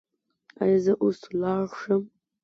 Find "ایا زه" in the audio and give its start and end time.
0.63-0.93